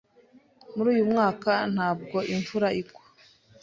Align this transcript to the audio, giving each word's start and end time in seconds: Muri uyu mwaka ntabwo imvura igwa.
Muri 0.75 0.87
uyu 0.93 1.05
mwaka 1.11 1.51
ntabwo 1.73 2.17
imvura 2.33 2.67
igwa. 2.81 3.03